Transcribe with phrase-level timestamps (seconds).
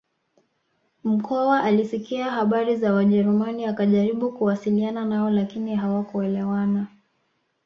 [1.03, 6.87] Mkwawa alisikia habari za wajerumani akajaribu kuwasiliana nao lakini hawakuelewana